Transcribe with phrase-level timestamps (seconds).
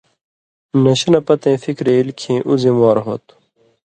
[0.83, 3.35] نشہ نہ پتَیں فِکرے ایل کھیں اُو ذِموار ہو تُھو۔